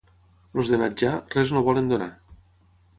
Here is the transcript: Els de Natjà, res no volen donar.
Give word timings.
Els 0.59 0.71
de 0.75 0.79
Natjà, 0.83 1.13
res 1.37 1.55
no 1.57 1.65
volen 1.71 1.95
donar. 1.95 2.13